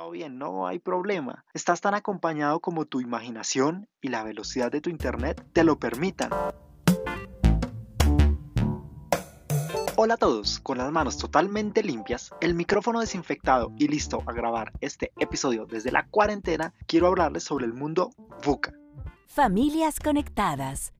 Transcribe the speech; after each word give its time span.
todo 0.00 0.12
bien, 0.12 0.38
no 0.38 0.66
hay 0.66 0.78
problema. 0.78 1.44
Estás 1.52 1.82
tan 1.82 1.92
acompañado 1.92 2.60
como 2.60 2.86
tu 2.86 3.02
imaginación 3.02 3.86
y 4.00 4.08
la 4.08 4.24
velocidad 4.24 4.72
de 4.72 4.80
tu 4.80 4.88
internet 4.88 5.44
te 5.52 5.62
lo 5.62 5.78
permitan. 5.78 6.30
Hola 9.96 10.14
a 10.14 10.16
todos, 10.16 10.58
con 10.60 10.78
las 10.78 10.90
manos 10.90 11.18
totalmente 11.18 11.82
limpias, 11.82 12.30
el 12.40 12.54
micrófono 12.54 13.00
desinfectado 13.00 13.74
y 13.76 13.88
listo 13.88 14.22
a 14.24 14.32
grabar 14.32 14.72
este 14.80 15.12
episodio 15.18 15.66
desde 15.66 15.92
la 15.92 16.06
cuarentena, 16.06 16.72
quiero 16.86 17.06
hablarles 17.06 17.44
sobre 17.44 17.66
el 17.66 17.74
mundo 17.74 18.08
VUCA. 18.42 18.72
Familias 19.26 20.00
conectadas. 20.00 20.94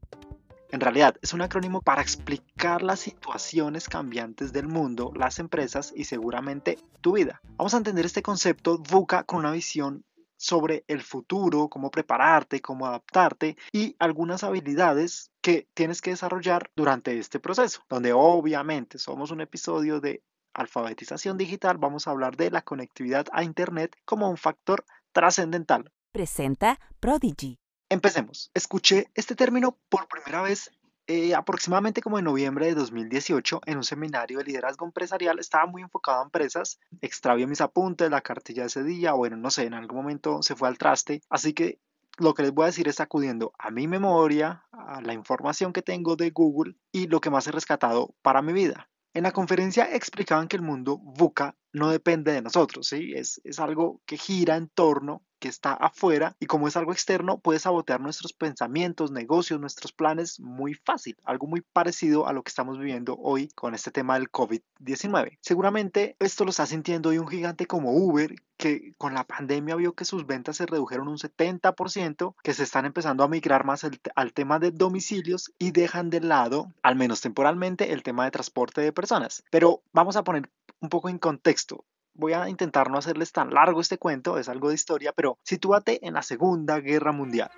En 0.72 0.80
realidad 0.80 1.16
es 1.20 1.34
un 1.34 1.42
acrónimo 1.42 1.82
para 1.82 2.00
explicar 2.00 2.82
las 2.82 3.00
situaciones 3.00 3.88
cambiantes 3.88 4.52
del 4.52 4.68
mundo, 4.68 5.12
las 5.16 5.40
empresas 5.40 5.92
y 5.96 6.04
seguramente 6.04 6.78
tu 7.00 7.12
vida. 7.12 7.40
Vamos 7.56 7.74
a 7.74 7.78
entender 7.78 8.06
este 8.06 8.22
concepto 8.22 8.78
VUCA 8.78 9.24
con 9.24 9.40
una 9.40 9.50
visión 9.50 10.04
sobre 10.36 10.84
el 10.86 11.02
futuro, 11.02 11.68
cómo 11.68 11.90
prepararte, 11.90 12.60
cómo 12.62 12.86
adaptarte 12.86 13.56
y 13.72 13.96
algunas 13.98 14.44
habilidades 14.44 15.32
que 15.42 15.68
tienes 15.74 16.00
que 16.00 16.10
desarrollar 16.10 16.70
durante 16.76 17.18
este 17.18 17.40
proceso, 17.40 17.82
donde 17.88 18.12
obviamente 18.12 18.98
somos 18.98 19.32
un 19.32 19.40
episodio 19.40 20.00
de 20.00 20.22
alfabetización 20.54 21.36
digital, 21.36 21.78
vamos 21.78 22.06
a 22.06 22.12
hablar 22.12 22.36
de 22.36 22.50
la 22.50 22.62
conectividad 22.62 23.26
a 23.32 23.44
Internet 23.44 23.96
como 24.04 24.30
un 24.30 24.36
factor 24.36 24.84
trascendental. 25.12 25.92
Presenta 26.12 26.78
Prodigy. 27.00 27.58
Empecemos. 27.90 28.52
Escuché 28.54 29.10
este 29.16 29.34
término 29.34 29.76
por 29.88 30.06
primera 30.06 30.42
vez 30.42 30.70
eh, 31.08 31.34
aproximadamente 31.34 32.00
como 32.00 32.20
en 32.20 32.24
noviembre 32.24 32.66
de 32.66 32.76
2018 32.76 33.62
en 33.66 33.78
un 33.78 33.82
seminario 33.82 34.38
de 34.38 34.44
liderazgo 34.44 34.86
empresarial. 34.86 35.40
Estaba 35.40 35.66
muy 35.66 35.82
enfocado 35.82 36.20
a 36.20 36.22
empresas. 36.22 36.78
Extravió 37.00 37.48
mis 37.48 37.60
apuntes, 37.60 38.08
la 38.08 38.20
cartilla 38.20 38.62
de 38.62 38.68
ese 38.68 38.84
día. 38.84 39.14
Bueno, 39.14 39.36
no 39.36 39.50
sé, 39.50 39.64
en 39.64 39.74
algún 39.74 39.96
momento 39.96 40.40
se 40.40 40.54
fue 40.54 40.68
al 40.68 40.78
traste. 40.78 41.20
Así 41.28 41.52
que 41.52 41.80
lo 42.16 42.32
que 42.32 42.44
les 42.44 42.52
voy 42.52 42.62
a 42.62 42.66
decir 42.66 42.86
es 42.86 43.00
acudiendo 43.00 43.52
a 43.58 43.72
mi 43.72 43.88
memoria, 43.88 44.64
a 44.70 45.00
la 45.00 45.12
información 45.12 45.72
que 45.72 45.82
tengo 45.82 46.14
de 46.14 46.30
Google 46.30 46.76
y 46.92 47.08
lo 47.08 47.20
que 47.20 47.30
más 47.30 47.48
he 47.48 47.50
rescatado 47.50 48.14
para 48.22 48.40
mi 48.40 48.52
vida. 48.52 48.88
En 49.14 49.24
la 49.24 49.32
conferencia 49.32 49.92
explicaban 49.92 50.46
que 50.46 50.54
el 50.54 50.62
mundo 50.62 50.96
VUCA 50.96 51.56
no 51.72 51.90
depende 51.90 52.30
de 52.30 52.42
nosotros, 52.42 52.86
¿sí? 52.86 53.14
Es, 53.16 53.40
es 53.42 53.58
algo 53.58 54.00
que 54.06 54.16
gira 54.16 54.54
en 54.54 54.68
torno 54.68 55.24
que 55.40 55.48
está 55.48 55.72
afuera 55.72 56.36
y 56.38 56.46
como 56.46 56.68
es 56.68 56.76
algo 56.76 56.92
externo 56.92 57.38
puede 57.38 57.58
sabotear 57.58 58.00
nuestros 58.00 58.32
pensamientos, 58.32 59.10
negocios, 59.10 59.60
nuestros 59.60 59.92
planes 59.92 60.38
muy 60.38 60.74
fácil, 60.74 61.16
algo 61.24 61.46
muy 61.48 61.62
parecido 61.62 62.28
a 62.28 62.32
lo 62.32 62.42
que 62.42 62.50
estamos 62.50 62.78
viviendo 62.78 63.16
hoy 63.16 63.48
con 63.48 63.74
este 63.74 63.90
tema 63.90 64.14
del 64.14 64.30
COVID-19. 64.30 65.38
Seguramente 65.40 66.16
esto 66.20 66.44
lo 66.44 66.50
está 66.50 66.66
sintiendo 66.66 67.08
hoy 67.08 67.18
un 67.18 67.28
gigante 67.28 67.66
como 67.66 67.92
Uber 67.92 68.36
que 68.60 68.92
con 68.98 69.14
la 69.14 69.24
pandemia 69.24 69.74
vio 69.74 69.94
que 69.94 70.04
sus 70.04 70.26
ventas 70.26 70.58
se 70.58 70.66
redujeron 70.66 71.08
un 71.08 71.16
70%, 71.16 72.34
que 72.42 72.52
se 72.52 72.62
están 72.62 72.84
empezando 72.84 73.24
a 73.24 73.28
migrar 73.28 73.64
más 73.64 73.84
al 74.14 74.32
tema 74.34 74.58
de 74.58 74.70
domicilios 74.70 75.54
y 75.58 75.70
dejan 75.70 76.10
de 76.10 76.20
lado, 76.20 76.70
al 76.82 76.94
menos 76.94 77.22
temporalmente, 77.22 77.92
el 77.92 78.02
tema 78.02 78.26
de 78.26 78.30
transporte 78.32 78.82
de 78.82 78.92
personas. 78.92 79.42
Pero 79.50 79.82
vamos 79.94 80.16
a 80.16 80.24
poner 80.24 80.50
un 80.80 80.90
poco 80.90 81.08
en 81.08 81.18
contexto 81.18 81.86
voy 82.20 82.34
a 82.34 82.48
intentar 82.48 82.90
no 82.90 82.98
hacerles 82.98 83.32
tan 83.32 83.50
largo 83.50 83.80
este 83.80 83.98
cuento, 83.98 84.38
es 84.38 84.48
algo 84.48 84.68
de 84.68 84.74
historia, 84.74 85.12
pero 85.12 85.38
sitúate 85.42 86.06
en 86.06 86.14
la 86.14 86.22
Segunda 86.22 86.78
Guerra 86.78 87.12
Mundial. 87.12 87.50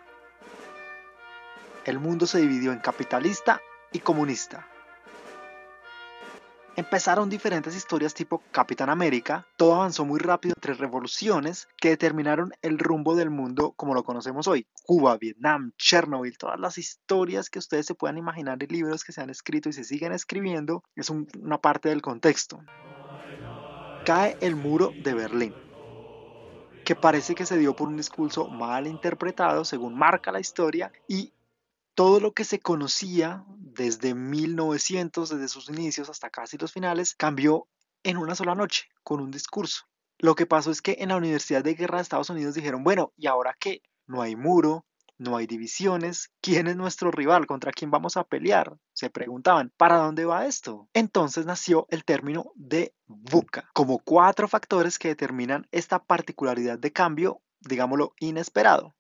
El 1.85 1.99
mundo 1.99 2.27
se 2.27 2.41
dividió 2.41 2.73
en 2.73 2.79
capitalista 2.79 3.61
y 3.91 3.99
comunista. 3.99 4.69
Empezaron 6.75 7.29
diferentes 7.29 7.77
historias 7.77 8.15
tipo 8.15 8.43
Capitán 8.51 8.89
América, 8.89 9.47
todo 9.59 9.75
avanzó 9.75 10.07
muy 10.07 10.19
rápido 10.19 10.55
entre 10.57 10.73
revoluciones 10.73 11.69
que 11.77 11.91
determinaron 11.91 12.53
el 12.63 12.79
rumbo 12.79 13.15
del 13.15 13.29
mundo 13.29 13.73
como 13.73 13.93
lo 13.93 14.05
conocemos 14.05 14.49
hoy. 14.49 14.67
Cuba, 14.85 15.19
Vietnam, 15.19 15.73
Chernobyl, 15.77 16.39
todas 16.39 16.59
las 16.59 16.79
historias 16.79 17.51
que 17.51 17.59
ustedes 17.59 17.85
se 17.85 17.95
puedan 17.95 18.17
imaginar 18.17 18.63
y 18.63 18.69
libros 18.69 19.05
que 19.05 19.13
se 19.13 19.21
han 19.21 19.29
escrito 19.29 19.69
y 19.69 19.75
se 19.75 19.85
siguen 19.85 20.13
escribiendo, 20.13 20.83
es 20.97 21.11
una 21.11 21.59
parte 21.59 21.91
del 21.91 22.01
contexto 22.01 22.63
cae 24.05 24.37
el 24.41 24.57
muro 24.57 24.93
de 25.05 25.15
Berlín, 25.15 25.55
que 26.85 26.97
parece 26.97 27.35
que 27.35 27.47
se 27.47 27.57
dio 27.57 27.77
por 27.77 27.89
un 27.89 27.97
discurso 27.97 28.49
mal 28.49 28.87
interpretado 28.87 29.65
según 29.65 29.95
marca 29.95 30.33
la 30.33 30.41
historia 30.41 30.93
y 31.07 31.33
todo 31.95 32.19
lo 32.21 32.33
que 32.33 32.45
se 32.45 32.59
conocía 32.59 33.45
desde 33.59 34.15
1900, 34.15 35.31
desde 35.31 35.49
sus 35.49 35.69
inicios 35.69 36.09
hasta 36.11 36.31
casi 36.31 36.59
los 36.59 36.73
finales, 36.73 37.15
cambió 37.15 37.69
en 38.03 38.17
una 38.17 38.35
sola 38.35 38.55
noche 38.55 38.89
con 39.05 39.21
un 39.21 39.31
discurso. 39.31 39.85
Lo 40.19 40.35
que 40.35 40.47
pasó 40.47 40.71
es 40.71 40.83
que 40.83 40.97
en 40.99 41.11
la 41.11 41.17
Universidad 41.17 41.63
de 41.63 41.75
Guerra 41.75 41.99
de 41.99 42.03
Estados 42.03 42.31
Unidos 42.31 42.55
dijeron, 42.55 42.83
bueno, 42.83 43.13
¿y 43.17 43.27
ahora 43.27 43.57
qué? 43.59 43.83
No 44.07 44.23
hay 44.23 44.37
muro, 44.37 44.85
no 45.23 45.37
hay 45.37 45.47
divisiones, 45.47 46.31
¿quién 46.41 46.67
es 46.67 46.77
nuestro 46.77 47.11
rival? 47.11 47.47
¿Contra 47.47 47.73
quién 47.73 47.91
vamos 47.91 48.17
a 48.17 48.25
pelear? 48.25 48.77
Se 48.93 49.11
preguntaban, 49.11 49.73
¿para 49.77 49.97
dónde 49.97 50.25
va 50.25 50.47
esto? 50.47 50.89
Entonces 50.93 51.47
nació 51.47 51.87
el 51.91 52.05
término 52.05 52.53
de 52.55 52.95
VUCA, 53.07 53.71
como 53.73 54.01
cuatro 54.01 54.49
factores 54.49 54.99
que 54.99 55.09
determinan 55.09 55.67
esta 55.71 56.03
particularidad 56.03 56.79
de 56.79 56.93
cambio, 56.93 57.41
digámoslo, 57.61 58.15
inesperado. 58.19 58.95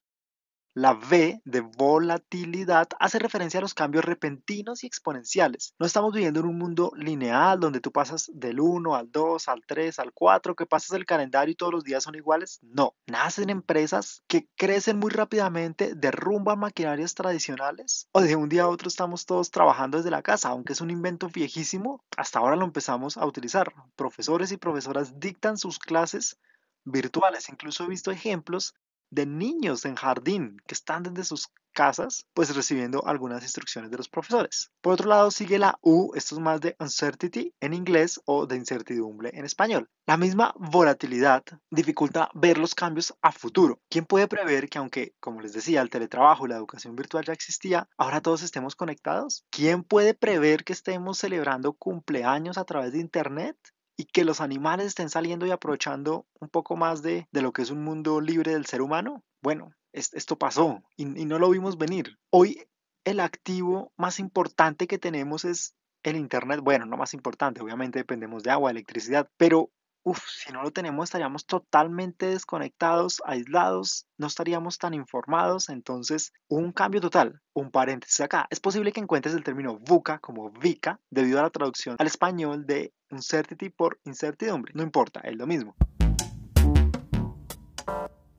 La 0.74 0.94
V 0.94 1.42
de 1.44 1.60
volatilidad 1.60 2.88
hace 2.98 3.18
referencia 3.18 3.58
a 3.58 3.60
los 3.60 3.74
cambios 3.74 4.06
repentinos 4.06 4.82
y 4.82 4.86
exponenciales. 4.86 5.74
No 5.78 5.84
estamos 5.84 6.14
viviendo 6.14 6.40
en 6.40 6.46
un 6.46 6.56
mundo 6.56 6.92
lineal 6.96 7.60
donde 7.60 7.80
tú 7.80 7.92
pasas 7.92 8.30
del 8.32 8.58
1 8.58 8.94
al 8.94 9.12
2, 9.12 9.48
al 9.48 9.66
3, 9.66 9.98
al 9.98 10.14
4, 10.14 10.56
que 10.56 10.64
pasas 10.64 10.92
el 10.92 11.04
calendario 11.04 11.52
y 11.52 11.56
todos 11.56 11.74
los 11.74 11.84
días 11.84 12.04
son 12.04 12.14
iguales. 12.14 12.58
No, 12.62 12.94
nacen 13.06 13.50
empresas 13.50 14.22
que 14.26 14.48
crecen 14.56 14.98
muy 14.98 15.10
rápidamente, 15.10 15.94
derrumban 15.94 16.60
maquinarias 16.60 17.14
tradicionales 17.14 18.08
o 18.12 18.22
de 18.22 18.34
un 18.34 18.48
día 18.48 18.62
a 18.62 18.68
otro 18.68 18.88
estamos 18.88 19.26
todos 19.26 19.50
trabajando 19.50 19.98
desde 19.98 20.10
la 20.10 20.22
casa, 20.22 20.48
aunque 20.48 20.72
es 20.72 20.80
un 20.80 20.90
invento 20.90 21.28
viejísimo, 21.28 22.02
hasta 22.16 22.38
ahora 22.38 22.56
lo 22.56 22.64
empezamos 22.64 23.18
a 23.18 23.26
utilizar. 23.26 23.74
Profesores 23.94 24.52
y 24.52 24.56
profesoras 24.56 25.20
dictan 25.20 25.58
sus 25.58 25.78
clases 25.78 26.38
virtuales. 26.84 27.48
Incluso 27.48 27.84
he 27.84 27.88
visto 27.88 28.10
ejemplos 28.10 28.74
de 29.12 29.26
niños 29.26 29.84
en 29.84 29.94
jardín 29.94 30.56
que 30.66 30.74
están 30.74 31.02
desde 31.02 31.24
sus 31.24 31.48
casas, 31.72 32.26
pues 32.34 32.54
recibiendo 32.54 33.06
algunas 33.06 33.42
instrucciones 33.42 33.90
de 33.90 33.96
los 33.96 34.08
profesores. 34.08 34.70
Por 34.80 34.94
otro 34.94 35.08
lado, 35.08 35.30
sigue 35.30 35.58
la 35.58 35.78
U, 35.82 36.12
esto 36.14 36.34
es 36.34 36.40
más 36.40 36.60
de 36.60 36.76
uncertainty 36.78 37.54
en 37.60 37.74
inglés 37.74 38.20
o 38.24 38.46
de 38.46 38.56
incertidumbre 38.56 39.30
en 39.34 39.44
español. 39.44 39.88
La 40.06 40.16
misma 40.16 40.54
volatilidad 40.56 41.44
dificulta 41.70 42.30
ver 42.34 42.58
los 42.58 42.74
cambios 42.74 43.14
a 43.22 43.32
futuro. 43.32 43.80
¿Quién 43.88 44.06
puede 44.06 44.28
prever 44.28 44.68
que 44.68 44.78
aunque, 44.78 45.14
como 45.20 45.40
les 45.40 45.52
decía, 45.52 45.82
el 45.82 45.90
teletrabajo 45.90 46.46
y 46.46 46.50
la 46.50 46.56
educación 46.56 46.96
virtual 46.96 47.24
ya 47.24 47.32
existía, 47.32 47.88
ahora 47.96 48.20
todos 48.20 48.42
estemos 48.42 48.76
conectados? 48.76 49.44
¿Quién 49.50 49.84
puede 49.84 50.14
prever 50.14 50.64
que 50.64 50.72
estemos 50.72 51.18
celebrando 51.18 51.74
cumpleaños 51.74 52.58
a 52.58 52.64
través 52.64 52.92
de 52.92 53.00
Internet? 53.00 53.56
Y 53.96 54.04
que 54.04 54.24
los 54.24 54.40
animales 54.40 54.86
estén 54.86 55.10
saliendo 55.10 55.46
y 55.46 55.50
aprovechando 55.50 56.26
un 56.40 56.48
poco 56.48 56.76
más 56.76 57.02
de, 57.02 57.26
lo 57.32 57.52
que 57.52 57.62
es 57.62 57.70
un 57.70 57.84
mundo 57.84 58.20
libre 58.20 58.52
del 58.52 58.66
ser 58.66 58.82
humano? 58.82 59.22
Bueno, 59.42 59.72
esto 59.92 60.38
pasó 60.38 60.82
y, 60.96 61.02
y 61.02 61.24
no 61.24 61.38
lo 61.38 61.50
vimos 61.50 61.76
venir. 61.78 62.18
Hoy 62.30 62.66
el 63.04 63.20
activo 63.20 63.92
más 63.96 64.18
importante 64.18 64.86
que 64.86 64.98
tenemos 64.98 65.44
es 65.44 65.74
el 66.02 66.16
Internet. 66.16 66.60
Bueno, 66.62 66.86
no 66.86 66.96
más 66.96 67.14
importante, 67.14 67.60
obviamente 67.60 67.98
dependemos 67.98 68.42
de 68.42 68.50
agua, 68.50 68.70
electricidad, 68.70 69.28
pero 69.36 69.70
Uf, 70.04 70.18
si 70.28 70.52
no 70.52 70.64
lo 70.64 70.72
tenemos 70.72 71.04
estaríamos 71.04 71.46
totalmente 71.46 72.26
desconectados, 72.26 73.22
aislados, 73.24 74.08
no 74.18 74.26
estaríamos 74.26 74.78
tan 74.78 74.94
informados, 74.94 75.68
entonces 75.68 76.32
un 76.48 76.72
cambio 76.72 77.00
total, 77.00 77.40
un 77.52 77.70
paréntesis 77.70 78.20
acá. 78.20 78.48
Es 78.50 78.58
posible 78.58 78.90
que 78.90 78.98
encuentres 78.98 79.32
el 79.36 79.44
término 79.44 79.78
VUCA 79.78 80.18
como 80.18 80.50
VICA 80.50 80.98
debido 81.08 81.38
a 81.38 81.42
la 81.42 81.50
traducción 81.50 81.94
al 82.00 82.06
español 82.08 82.66
de 82.66 82.92
uncertainty 83.10 83.68
por 83.70 84.00
incertidumbre, 84.02 84.72
no 84.74 84.82
importa, 84.82 85.20
es 85.20 85.36
lo 85.36 85.46
mismo. 85.46 85.76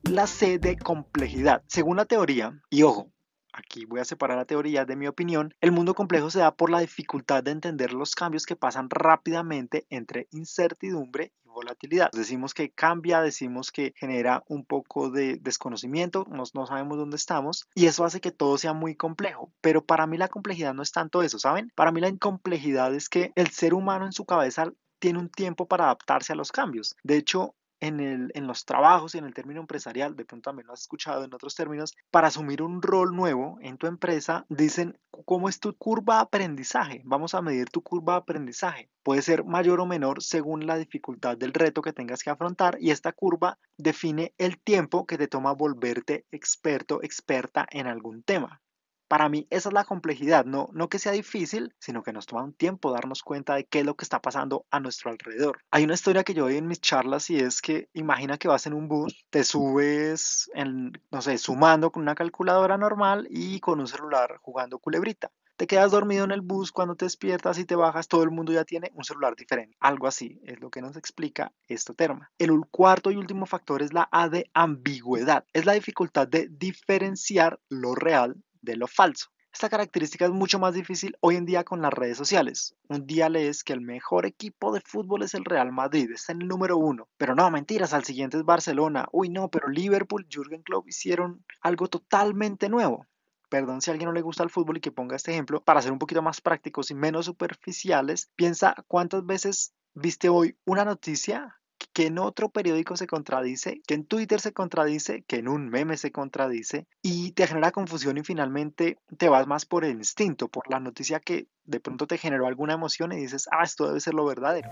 La 0.02 0.26
C 0.26 0.58
de 0.58 0.76
complejidad. 0.76 1.62
Según 1.66 1.96
la 1.96 2.04
teoría, 2.04 2.60
y 2.68 2.82
ojo, 2.82 3.10
aquí 3.54 3.86
voy 3.86 4.00
a 4.00 4.04
separar 4.04 4.36
la 4.36 4.44
teoría 4.44 4.84
de 4.84 4.96
mi 4.96 5.06
opinión, 5.06 5.54
el 5.62 5.72
mundo 5.72 5.94
complejo 5.94 6.28
se 6.28 6.40
da 6.40 6.54
por 6.54 6.68
la 6.68 6.80
dificultad 6.80 7.42
de 7.42 7.52
entender 7.52 7.94
los 7.94 8.14
cambios 8.14 8.44
que 8.44 8.54
pasan 8.54 8.90
rápidamente 8.90 9.86
entre 9.88 10.28
incertidumbre 10.30 11.32
volatilidad. 11.54 12.10
Decimos 12.12 12.52
que 12.52 12.70
cambia, 12.70 13.20
decimos 13.20 13.72
que 13.72 13.94
genera 13.96 14.44
un 14.48 14.64
poco 14.64 15.10
de 15.10 15.38
desconocimiento, 15.40 16.26
no, 16.28 16.42
no 16.52 16.66
sabemos 16.66 16.98
dónde 16.98 17.16
estamos 17.16 17.66
y 17.74 17.86
eso 17.86 18.04
hace 18.04 18.20
que 18.20 18.32
todo 18.32 18.58
sea 18.58 18.74
muy 18.74 18.94
complejo. 18.94 19.52
Pero 19.60 19.84
para 19.84 20.06
mí 20.06 20.18
la 20.18 20.28
complejidad 20.28 20.74
no 20.74 20.82
es 20.82 20.92
tanto 20.92 21.22
eso, 21.22 21.38
¿saben? 21.38 21.72
Para 21.74 21.92
mí 21.92 22.00
la 22.00 22.08
incomplejidad 22.08 22.94
es 22.94 23.08
que 23.08 23.32
el 23.36 23.48
ser 23.48 23.74
humano 23.74 24.04
en 24.04 24.12
su 24.12 24.24
cabeza 24.24 24.72
tiene 24.98 25.18
un 25.18 25.28
tiempo 25.28 25.66
para 25.66 25.84
adaptarse 25.84 26.32
a 26.32 26.36
los 26.36 26.50
cambios. 26.50 26.96
De 27.02 27.16
hecho, 27.16 27.54
en, 27.86 28.46
los 28.46 28.64
trabajos 28.64 29.14
y 29.14 29.18
en 29.18 29.24
el 29.24 29.34
término 29.34 29.60
empresarial, 29.60 30.16
de 30.16 30.24
pronto 30.24 30.50
también 30.50 30.66
lo 30.66 30.72
has 30.72 30.82
escuchado 30.82 31.24
en 31.24 31.34
otros 31.34 31.54
términos, 31.54 31.94
para 32.10 32.28
asumir 32.28 32.62
un 32.62 32.82
rol 32.82 33.14
nuevo 33.14 33.58
en 33.60 33.76
tu 33.76 33.86
empresa, 33.86 34.44
dicen 34.48 34.98
cómo 35.24 35.48
es 35.48 35.60
tu 35.60 35.76
curva 35.76 36.16
de 36.16 36.22
aprendizaje. 36.22 37.02
Vamos 37.04 37.34
a 37.34 37.42
medir 37.42 37.68
tu 37.70 37.82
curva 37.82 38.14
de 38.14 38.18
aprendizaje. 38.18 38.90
Puede 39.02 39.22
ser 39.22 39.44
mayor 39.44 39.80
o 39.80 39.86
menor 39.86 40.22
según 40.22 40.66
la 40.66 40.76
dificultad 40.76 41.36
del 41.36 41.52
reto 41.52 41.82
que 41.82 41.92
tengas 41.92 42.22
que 42.22 42.30
afrontar 42.30 42.76
y 42.80 42.90
esta 42.90 43.12
curva 43.12 43.58
define 43.76 44.34
el 44.38 44.58
tiempo 44.58 45.06
que 45.06 45.18
te 45.18 45.28
toma 45.28 45.52
volverte 45.52 46.26
experto, 46.30 47.02
experta 47.02 47.66
en 47.70 47.86
algún 47.86 48.22
tema. 48.22 48.62
Para 49.08 49.28
mí 49.28 49.46
esa 49.50 49.68
es 49.68 49.72
la 49.72 49.84
complejidad, 49.84 50.44
no, 50.44 50.70
que 50.88 50.98
sea 50.98 51.12
difícil, 51.12 51.74
sino 51.78 52.02
que 52.02 52.12
nos 52.12 52.26
toma 52.26 52.42
un 52.42 52.54
tiempo 52.54 52.92
darnos 52.92 53.22
cuenta 53.22 53.54
de 53.54 53.64
qué 53.64 53.80
es 53.80 53.86
lo 53.86 53.96
que 53.96 54.04
está 54.04 54.20
pasando 54.20 54.66
a 54.70 54.80
nuestro 54.80 55.10
alrededor. 55.10 55.60
Hay 55.70 55.84
una 55.84 55.94
historia 55.94 56.24
que 56.24 56.34
yo 56.34 56.44
doy 56.44 56.56
en 56.56 56.66
mis 56.66 56.80
charlas 56.80 57.30
y 57.30 57.36
es 57.36 57.60
que 57.60 57.88
imagina 57.92 58.38
que 58.38 58.48
vas 58.48 58.66
en 58.66 58.74
un 58.74 58.88
bus, 58.88 59.26
te 59.30 59.44
subes, 59.44 60.50
en, 60.54 60.92
no 61.10 61.22
sé, 61.22 61.38
sumando 61.38 61.90
con 61.90 62.02
una 62.02 62.14
calculadora 62.14 62.78
normal 62.78 63.26
y 63.30 63.60
con 63.60 63.80
un 63.80 63.86
celular 63.86 64.38
jugando 64.42 64.78
culebrita. 64.78 65.30
Te 65.56 65.68
quedas 65.68 65.92
dormido 65.92 66.24
en 66.24 66.32
el 66.32 66.40
bus, 66.40 66.72
cuando 66.72 66.96
te 66.96 67.04
despiertas 67.04 67.58
y 67.58 67.64
te 67.64 67.76
bajas, 67.76 68.08
todo 68.08 68.24
el 68.24 68.32
mundo 68.32 68.52
ya 68.52 68.64
tiene 68.64 68.90
un 68.94 69.04
celular 69.04 69.36
diferente. 69.36 69.76
Algo 69.78 70.08
así 70.08 70.40
es 70.44 70.58
lo 70.60 70.68
que 70.68 70.82
nos 70.82 70.96
explica 70.96 71.52
este 71.68 71.94
tema. 71.94 72.32
El 72.38 72.50
cuarto 72.72 73.12
y 73.12 73.16
último 73.16 73.46
factor 73.46 73.80
es 73.80 73.92
la 73.92 74.08
A 74.10 74.28
de 74.28 74.50
ambigüedad. 74.52 75.44
Es 75.52 75.64
la 75.64 75.74
dificultad 75.74 76.26
de 76.26 76.48
diferenciar 76.48 77.60
lo 77.68 77.94
real 77.94 78.36
de 78.64 78.76
lo 78.76 78.86
falso. 78.86 79.30
Esta 79.54 79.68
característica 79.70 80.24
es 80.24 80.32
mucho 80.32 80.58
más 80.58 80.74
difícil 80.74 81.16
hoy 81.20 81.36
en 81.36 81.46
día 81.46 81.62
con 81.62 81.80
las 81.80 81.92
redes 81.92 82.18
sociales. 82.18 82.74
Un 82.88 83.06
día 83.06 83.28
lees 83.28 83.62
que 83.62 83.72
el 83.72 83.80
mejor 83.80 84.26
equipo 84.26 84.72
de 84.72 84.80
fútbol 84.80 85.22
es 85.22 85.34
el 85.34 85.44
Real 85.44 85.70
Madrid, 85.70 86.10
está 86.10 86.32
en 86.32 86.42
el 86.42 86.48
número 86.48 86.76
uno. 86.76 87.08
Pero 87.16 87.36
no, 87.36 87.48
mentiras, 87.52 87.94
al 87.94 88.02
siguiente 88.02 88.36
es 88.36 88.44
Barcelona. 88.44 89.06
Uy, 89.12 89.28
no, 89.28 89.48
pero 89.50 89.68
Liverpool, 89.68 90.26
Jürgen 90.28 90.62
Klopp 90.64 90.88
hicieron 90.88 91.44
algo 91.60 91.86
totalmente 91.86 92.68
nuevo. 92.68 93.06
Perdón 93.48 93.80
si 93.80 93.90
a 93.90 93.92
alguien 93.92 94.08
no 94.08 94.12
le 94.12 94.22
gusta 94.22 94.42
el 94.42 94.50
fútbol 94.50 94.78
y 94.78 94.80
que 94.80 94.90
ponga 94.90 95.14
este 95.14 95.30
ejemplo, 95.30 95.62
para 95.62 95.80
ser 95.80 95.92
un 95.92 96.00
poquito 96.00 96.20
más 96.20 96.40
prácticos 96.40 96.90
y 96.90 96.94
menos 96.96 97.26
superficiales, 97.26 98.32
piensa 98.34 98.74
cuántas 98.88 99.24
veces 99.24 99.72
viste 99.94 100.28
hoy 100.28 100.58
una 100.64 100.84
noticia 100.84 101.60
que 101.94 102.06
en 102.06 102.18
otro 102.18 102.48
periódico 102.48 102.96
se 102.96 103.06
contradice, 103.06 103.80
que 103.86 103.94
en 103.94 104.04
Twitter 104.04 104.40
se 104.40 104.52
contradice, 104.52 105.22
que 105.22 105.36
en 105.36 105.46
un 105.46 105.68
meme 105.70 105.96
se 105.96 106.10
contradice 106.10 106.88
y 107.02 107.30
te 107.32 107.46
genera 107.46 107.70
confusión 107.70 108.18
y 108.18 108.24
finalmente 108.24 108.98
te 109.16 109.28
vas 109.28 109.46
más 109.46 109.64
por 109.64 109.84
el 109.84 109.92
instinto, 109.92 110.48
por 110.48 110.68
la 110.68 110.80
noticia 110.80 111.20
que 111.20 111.46
de 111.64 111.78
pronto 111.78 112.08
te 112.08 112.18
generó 112.18 112.48
alguna 112.48 112.74
emoción 112.74 113.12
y 113.12 113.16
dices, 113.16 113.48
ah, 113.52 113.62
esto 113.62 113.86
debe 113.86 114.00
ser 114.00 114.14
lo 114.14 114.26
verdadero. 114.26 114.70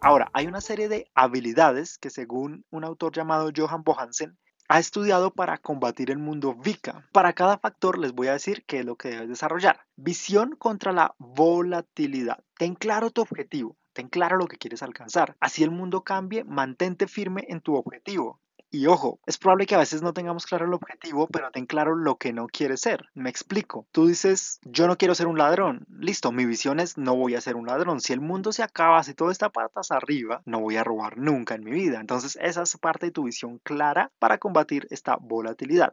Ahora, 0.00 0.28
hay 0.32 0.48
una 0.48 0.60
serie 0.60 0.88
de 0.88 1.06
habilidades 1.14 1.98
que 1.98 2.10
según 2.10 2.64
un 2.70 2.82
autor 2.82 3.12
llamado 3.12 3.52
Johan 3.56 3.84
Bohansen 3.84 4.36
ha 4.72 4.78
estudiado 4.78 5.30
para 5.34 5.58
combatir 5.58 6.10
el 6.10 6.16
mundo 6.16 6.54
VICA. 6.54 7.06
Para 7.12 7.34
cada 7.34 7.58
factor 7.58 7.98
les 7.98 8.14
voy 8.14 8.28
a 8.28 8.32
decir 8.32 8.64
qué 8.64 8.78
es 8.78 8.86
lo 8.86 8.96
que 8.96 9.10
debes 9.10 9.28
desarrollar. 9.28 9.80
Visión 9.96 10.56
contra 10.56 10.92
la 10.92 11.14
volatilidad. 11.18 12.42
Ten 12.56 12.74
claro 12.74 13.10
tu 13.10 13.20
objetivo. 13.20 13.76
Ten 13.92 14.08
claro 14.08 14.38
lo 14.38 14.46
que 14.46 14.56
quieres 14.56 14.82
alcanzar. 14.82 15.36
Así 15.40 15.62
el 15.62 15.72
mundo 15.72 16.04
cambie, 16.04 16.44
mantente 16.44 17.06
firme 17.06 17.44
en 17.48 17.60
tu 17.60 17.74
objetivo. 17.74 18.40
Y 18.74 18.86
ojo, 18.86 19.20
es 19.26 19.36
probable 19.36 19.66
que 19.66 19.74
a 19.74 19.78
veces 19.78 20.00
no 20.00 20.14
tengamos 20.14 20.46
claro 20.46 20.64
el 20.64 20.72
objetivo, 20.72 21.26
pero 21.26 21.50
ten 21.50 21.66
claro 21.66 21.94
lo 21.94 22.16
que 22.16 22.32
no 22.32 22.46
quieres 22.46 22.80
ser. 22.80 23.10
Me 23.12 23.28
explico. 23.28 23.86
Tú 23.92 24.06
dices, 24.06 24.60
yo 24.64 24.86
no 24.86 24.96
quiero 24.96 25.14
ser 25.14 25.26
un 25.26 25.36
ladrón. 25.36 25.84
Listo, 25.90 26.32
mi 26.32 26.46
visión 26.46 26.80
es 26.80 26.96
no 26.96 27.14
voy 27.14 27.34
a 27.34 27.42
ser 27.42 27.56
un 27.56 27.66
ladrón. 27.66 28.00
Si 28.00 28.14
el 28.14 28.22
mundo 28.22 28.50
se 28.50 28.62
acaba, 28.62 29.02
si 29.02 29.12
todo 29.12 29.30
está 29.30 29.50
patas 29.50 29.90
arriba, 29.90 30.40
no 30.46 30.58
voy 30.58 30.76
a 30.76 30.84
robar 30.84 31.18
nunca 31.18 31.54
en 31.54 31.64
mi 31.64 31.70
vida. 31.70 32.00
Entonces 32.00 32.38
esa 32.40 32.62
es 32.62 32.78
parte 32.78 33.04
de 33.04 33.12
tu 33.12 33.24
visión 33.24 33.58
clara 33.58 34.10
para 34.18 34.38
combatir 34.38 34.86
esta 34.88 35.16
volatilidad. 35.16 35.92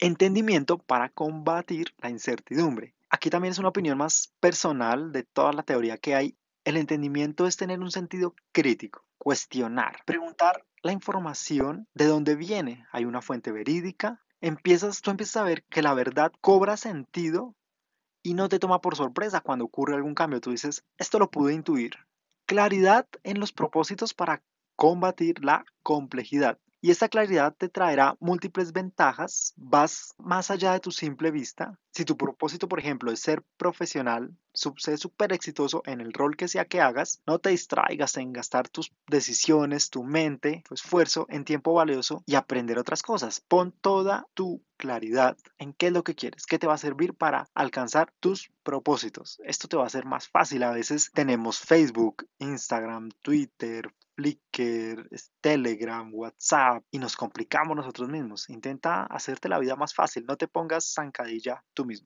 Entendimiento 0.00 0.78
para 0.78 1.10
combatir 1.10 1.94
la 1.98 2.10
incertidumbre. 2.10 2.96
Aquí 3.08 3.30
también 3.30 3.52
es 3.52 3.60
una 3.60 3.68
opinión 3.68 3.98
más 3.98 4.34
personal 4.40 5.12
de 5.12 5.22
toda 5.22 5.52
la 5.52 5.62
teoría 5.62 5.96
que 5.96 6.16
hay. 6.16 6.36
El 6.64 6.76
entendimiento 6.76 7.46
es 7.46 7.56
tener 7.56 7.78
un 7.78 7.92
sentido 7.92 8.34
crítico, 8.50 9.04
cuestionar, 9.16 10.02
preguntar 10.04 10.64
la 10.82 10.92
información 10.92 11.88
de 11.94 12.06
dónde 12.06 12.34
viene. 12.34 12.86
Hay 12.92 13.04
una 13.04 13.22
fuente 13.22 13.52
verídica. 13.52 14.20
Empiezas, 14.40 15.00
tú 15.00 15.10
empiezas 15.10 15.36
a 15.36 15.44
ver 15.44 15.64
que 15.64 15.82
la 15.82 15.94
verdad 15.94 16.32
cobra 16.40 16.76
sentido 16.76 17.54
y 18.22 18.34
no 18.34 18.48
te 18.48 18.58
toma 18.58 18.80
por 18.80 18.96
sorpresa 18.96 19.40
cuando 19.40 19.64
ocurre 19.64 19.94
algún 19.94 20.14
cambio. 20.14 20.40
Tú 20.40 20.50
dices, 20.50 20.84
esto 20.98 21.18
lo 21.18 21.30
pude 21.30 21.54
intuir. 21.54 21.96
Claridad 22.46 23.06
en 23.22 23.40
los 23.40 23.52
propósitos 23.52 24.14
para 24.14 24.42
combatir 24.76 25.44
la 25.44 25.64
complejidad. 25.82 26.58
Y 26.84 26.90
esta 26.90 27.08
claridad 27.08 27.54
te 27.56 27.68
traerá 27.68 28.16
múltiples 28.18 28.72
ventajas, 28.72 29.54
vas 29.56 30.14
más 30.18 30.50
allá 30.50 30.72
de 30.72 30.80
tu 30.80 30.90
simple 30.90 31.30
vista. 31.30 31.78
Si 31.92 32.04
tu 32.04 32.16
propósito, 32.16 32.68
por 32.68 32.80
ejemplo, 32.80 33.12
es 33.12 33.20
ser 33.20 33.44
profesional, 33.56 34.36
ser 34.52 34.98
súper 34.98 35.32
exitoso 35.32 35.82
en 35.86 36.00
el 36.00 36.12
rol 36.12 36.36
que 36.36 36.48
sea 36.48 36.64
que 36.64 36.80
hagas, 36.80 37.22
no 37.24 37.38
te 37.38 37.50
distraigas 37.50 38.16
en 38.16 38.32
gastar 38.32 38.68
tus 38.68 38.90
decisiones, 39.06 39.90
tu 39.90 40.02
mente, 40.02 40.64
tu 40.66 40.74
esfuerzo 40.74 41.26
en 41.28 41.44
tiempo 41.44 41.72
valioso 41.72 42.24
y 42.26 42.34
aprender 42.34 42.80
otras 42.80 43.02
cosas. 43.02 43.40
Pon 43.46 43.70
toda 43.80 44.26
tu 44.34 44.60
claridad 44.76 45.36
en 45.58 45.74
qué 45.74 45.86
es 45.86 45.92
lo 45.92 46.02
que 46.02 46.16
quieres, 46.16 46.46
qué 46.46 46.58
te 46.58 46.66
va 46.66 46.74
a 46.74 46.78
servir 46.78 47.14
para 47.14 47.48
alcanzar 47.54 48.12
tus 48.18 48.50
propósitos. 48.64 49.40
Esto 49.44 49.68
te 49.68 49.76
va 49.76 49.84
a 49.84 49.86
hacer 49.86 50.04
más 50.04 50.26
fácil. 50.26 50.64
A 50.64 50.72
veces 50.72 51.12
tenemos 51.14 51.60
Facebook, 51.60 52.26
Instagram, 52.38 53.10
Twitter, 53.22 53.94
Flickr, 54.14 55.08
Telegram, 55.40 56.08
WhatsApp 56.12 56.84
y 56.90 56.98
nos 56.98 57.16
complicamos 57.16 57.76
nosotros 57.76 58.08
mismos. 58.08 58.48
Intenta 58.50 59.04
hacerte 59.04 59.48
la 59.48 59.58
vida 59.58 59.76
más 59.76 59.94
fácil, 59.94 60.24
no 60.26 60.36
te 60.36 60.48
pongas 60.48 60.92
zancadilla 60.92 61.64
tú 61.74 61.84
mismo. 61.84 62.04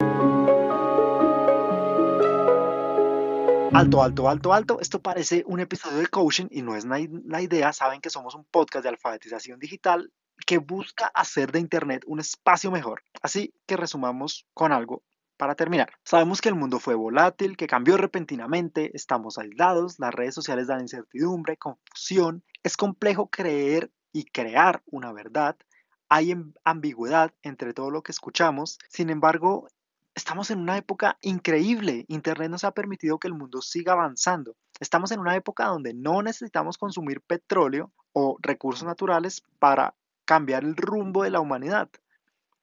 Alto, 3.73 4.03
alto, 4.03 4.29
alto, 4.29 4.53
alto. 4.53 4.81
Esto 4.81 5.03
parece 5.03 5.45
un 5.47 5.61
episodio 5.61 5.99
de 5.99 6.07
coaching 6.07 6.47
y 6.51 6.63
no 6.63 6.77
es 6.77 6.87
la 6.87 7.43
idea. 7.43 7.73
Saben 7.73 8.01
que 8.01 8.11
somos 8.11 8.35
un 8.35 8.45
podcast 8.45 8.85
de 8.85 8.89
alfabetización 8.91 9.59
digital 9.59 10.11
que 10.47 10.59
busca 10.59 11.11
hacer 11.15 11.53
de 11.53 11.61
Internet 11.61 12.05
un 12.07 12.21
espacio 12.21 12.71
mejor. 12.71 13.03
Así 13.21 13.53
que 13.67 13.77
resumamos 13.77 14.47
con 14.55 14.73
algo 14.73 15.03
para 15.37 15.55
terminar, 15.55 15.91
sabemos 16.05 16.41
que 16.41 16.49
el 16.49 16.55
mundo 16.55 16.79
fue 16.79 16.95
volátil, 16.95 17.57
que 17.57 17.67
cambió 17.67 17.97
repentinamente, 17.97 18.91
estamos 18.95 19.39
aislados, 19.39 19.99
las 19.99 20.15
redes 20.15 20.35
sociales 20.35 20.67
dan 20.67 20.81
incertidumbre, 20.81 21.57
confusión, 21.57 22.43
es 22.63 22.77
complejo 22.77 23.29
creer 23.29 23.91
y 24.13 24.25
crear 24.25 24.83
una 24.87 25.13
verdad, 25.13 25.57
hay 26.09 26.35
ambigüedad 26.65 27.35
entre 27.43 27.75
todo 27.75 27.91
lo 27.91 28.03
que 28.03 28.13
escuchamos, 28.13 28.79
sin 28.89 29.11
embargo, 29.11 29.69
estamos 30.15 30.51
en 30.51 30.61
una 30.61 30.79
época 30.79 31.19
increíble, 31.21 32.07
Internet 32.09 32.51
nos 32.51 32.65
ha 32.65 32.73
permitido 32.73 33.19
que 33.19 33.29
el 33.29 33.35
mundo 33.35 33.61
siga 33.61 33.93
avanzando, 33.93 34.57
estamos 34.81 35.11
en 35.11 35.21
una 35.21 35.37
época 35.37 35.67
donde 35.67 35.95
no 35.95 36.23
necesitamos 36.23 36.79
consumir 36.79 37.21
petróleo 37.21 37.93
o 38.13 38.39
recursos 38.41 38.85
naturales 38.85 39.43
para 39.59 39.95
cambiar 40.25 40.65
el 40.65 40.77
rumbo 40.77 41.23
de 41.23 41.31
la 41.31 41.41
humanidad. 41.41 41.89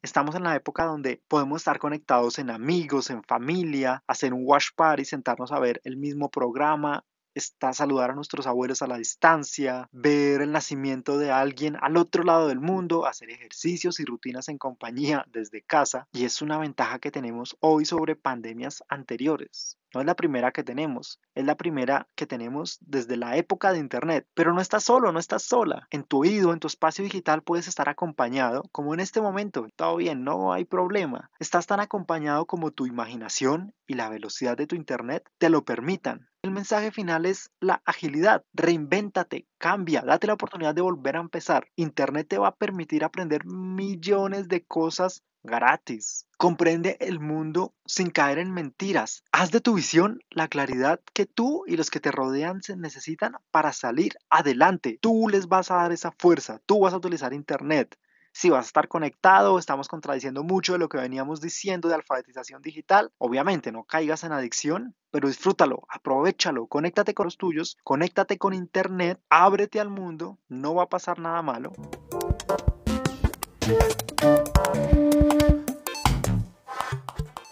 Estamos 0.03 0.35
en 0.35 0.43
la 0.43 0.53
época 0.53 0.83
donde 0.83 1.23
podemos 1.29 1.61
estar 1.61 1.79
conectados 1.79 2.37
en 2.37 2.49
amigos, 2.49 3.09
en 3.09 3.23
familia, 3.23 4.03
hacer 4.05 4.33
un 4.33 4.41
wash 4.43 4.67
party, 4.75 5.05
sentarnos 5.05 5.53
a 5.53 5.59
ver 5.59 5.79
el 5.85 5.95
mismo 5.95 6.29
programa, 6.29 7.05
está 7.33 7.73
saludar 7.73 8.11
a 8.11 8.15
nuestros 8.15 8.47
abuelos 8.47 8.81
a 8.81 8.87
la 8.87 8.97
distancia, 8.97 9.89
ver 9.91 10.41
el 10.41 10.51
nacimiento 10.51 11.17
de 11.17 11.31
alguien 11.31 11.77
al 11.81 11.97
otro 11.97 12.23
lado 12.23 12.47
del 12.47 12.59
mundo, 12.59 13.05
hacer 13.05 13.29
ejercicios 13.29 13.99
y 13.99 14.05
rutinas 14.05 14.49
en 14.49 14.57
compañía 14.57 15.25
desde 15.31 15.61
casa. 15.61 16.07
Y 16.11 16.25
es 16.25 16.41
una 16.41 16.57
ventaja 16.57 16.99
que 16.99 17.11
tenemos 17.11 17.57
hoy 17.59 17.85
sobre 17.85 18.15
pandemias 18.15 18.83
anteriores. 18.87 19.77
No 19.93 20.01
es 20.01 20.07
la 20.07 20.15
primera 20.15 20.51
que 20.51 20.63
tenemos, 20.63 21.19
es 21.35 21.45
la 21.45 21.55
primera 21.55 22.07
que 22.15 22.25
tenemos 22.25 22.79
desde 22.81 23.15
la 23.15 23.37
época 23.37 23.71
de 23.71 23.77
Internet. 23.77 24.27
Pero 24.33 24.51
no 24.51 24.59
estás 24.59 24.83
solo, 24.83 25.11
no 25.11 25.19
estás 25.19 25.43
sola. 25.43 25.87
En 25.91 26.03
tu 26.03 26.21
oído, 26.21 26.51
en 26.51 26.59
tu 26.59 26.67
espacio 26.67 27.03
digital 27.03 27.43
puedes 27.43 27.67
estar 27.67 27.89
acompañado, 27.89 28.63
como 28.71 28.95
en 28.95 28.99
este 28.99 29.21
momento. 29.21 29.67
Todo 29.75 29.97
bien, 29.97 30.23
no 30.23 30.51
hay 30.51 30.65
problema. 30.65 31.29
Estás 31.39 31.67
tan 31.67 31.79
acompañado 31.79 32.47
como 32.47 32.71
tu 32.71 32.87
imaginación 32.87 33.75
y 33.85 33.93
la 33.93 34.09
velocidad 34.09 34.57
de 34.57 34.65
tu 34.65 34.75
Internet 34.75 35.29
te 35.37 35.49
lo 35.49 35.63
permitan. 35.63 36.27
El 36.43 36.51
mensaje 36.51 36.91
final 36.91 37.25
es 37.25 37.51
la 37.61 37.81
agilidad. 37.85 38.43
Reinvéntate, 38.51 39.47
cambia, 39.57 40.01
date 40.01 40.27
la 40.27 40.33
oportunidad 40.33 40.75
de 40.75 40.81
volver 40.81 41.15
a 41.15 41.21
empezar. 41.21 41.69
Internet 41.77 42.27
te 42.27 42.37
va 42.37 42.49
a 42.49 42.55
permitir 42.55 43.05
aprender 43.05 43.45
millones 43.45 44.49
de 44.49 44.65
cosas 44.65 45.23
gratis. 45.41 46.27
Comprende 46.37 46.97
el 46.99 47.21
mundo 47.21 47.73
sin 47.85 48.09
caer 48.09 48.39
en 48.39 48.51
mentiras. 48.51 49.23
Haz 49.31 49.51
de 49.51 49.61
tu 49.61 49.75
visión 49.75 50.19
la 50.29 50.49
claridad 50.49 50.99
que 51.13 51.25
tú 51.25 51.63
y 51.65 51.77
los 51.77 51.89
que 51.89 52.01
te 52.01 52.11
rodean 52.11 52.61
se 52.61 52.75
necesitan 52.75 53.35
para 53.49 53.71
salir 53.71 54.17
adelante. 54.29 54.97
Tú 54.99 55.29
les 55.29 55.47
vas 55.47 55.71
a 55.71 55.75
dar 55.75 55.93
esa 55.93 56.11
fuerza. 56.19 56.59
Tú 56.65 56.81
vas 56.81 56.93
a 56.93 56.97
utilizar 56.97 57.33
Internet. 57.33 57.97
Si 58.35 58.49
vas 58.49 58.65
a 58.65 58.67
estar 58.67 58.87
conectado, 58.87 59.59
estamos 59.59 59.87
contradiciendo 59.87 60.43
mucho 60.43 60.73
de 60.73 60.79
lo 60.79 60.89
que 60.89 60.97
veníamos 60.97 61.39
diciendo 61.39 61.87
de 61.87 61.93
alfabetización 61.93 62.63
digital. 62.63 63.11
Obviamente, 63.19 63.71
no 63.71 63.83
caigas 63.83 64.23
en 64.23 64.31
adicción, 64.31 64.95
pero 65.11 65.27
disfrútalo, 65.27 65.83
aprovechalo, 65.87 66.65
conéctate 66.65 67.13
con 67.13 67.25
los 67.25 67.37
tuyos, 67.37 67.77
conéctate 67.83 68.39
con 68.39 68.55
internet, 68.55 69.21
ábrete 69.29 69.79
al 69.79 69.91
mundo, 69.91 70.39
no 70.49 70.73
va 70.73 70.83
a 70.83 70.89
pasar 70.89 71.19
nada 71.19 71.43
malo. 71.43 71.73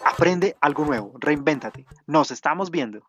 Aprende 0.04 0.56
algo 0.60 0.84
nuevo, 0.84 1.12
reinvéntate. 1.20 1.86
Nos 2.08 2.32
estamos 2.32 2.72
viendo. 2.72 3.02